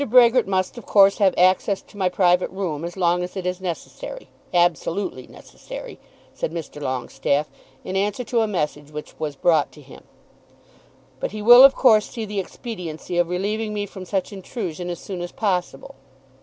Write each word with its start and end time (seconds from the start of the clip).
Brehgert 0.09 0.47
must 0.47 0.79
of 0.79 0.87
course 0.87 1.19
have 1.19 1.35
access 1.37 1.79
to 1.83 1.95
my 1.95 2.09
private 2.09 2.49
room, 2.49 2.83
as 2.83 2.97
long 2.97 3.21
as 3.21 3.37
it 3.37 3.45
is 3.45 3.61
necessary, 3.61 4.29
absolutely 4.51 5.27
necessary," 5.27 5.99
said 6.33 6.51
Mr. 6.51 6.81
Longestaffe 6.81 7.45
in 7.83 7.95
answer 7.95 8.23
to 8.23 8.41
a 8.41 8.47
message 8.47 8.89
which 8.89 9.13
was 9.19 9.35
brought 9.35 9.71
to 9.73 9.81
him; 9.81 10.05
"but 11.19 11.33
he 11.33 11.43
will 11.43 11.63
of 11.63 11.75
course 11.75 12.07
see 12.09 12.25
the 12.25 12.39
expediency 12.39 13.19
of 13.19 13.29
relieving 13.29 13.75
me 13.75 13.85
from 13.85 14.05
such 14.05 14.33
intrusion 14.33 14.89
as 14.89 14.97
soon 14.99 15.21
as 15.21 15.31
possible." 15.31 15.93